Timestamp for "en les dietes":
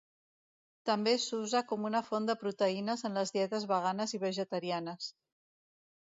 3.09-3.67